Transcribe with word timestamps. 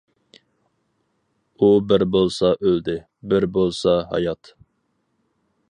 ئۇ 1.61 1.69
بىر 1.91 2.05
بولسا 2.15 2.51
ئۆلدى، 2.57 2.97
بىر 3.33 3.47
بولسا 3.59 3.95
ھايات. 4.15 4.53